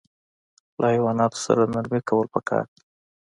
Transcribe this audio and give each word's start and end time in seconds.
له 0.79 0.85
حیواناتو 0.93 1.37
سره 1.45 1.61
نرمي 1.73 2.01
کول 2.09 2.27
پکار 2.33 2.65
دي. 2.73 2.81